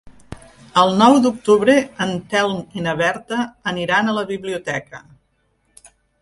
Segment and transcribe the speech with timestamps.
[0.83, 5.05] El nou d'octubre en Telm i na Berta aniran a la biblioteca.